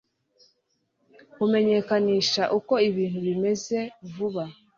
[1.33, 3.77] Kumenyekanisha uko ibintu bimeze
[4.11, 4.43] vuba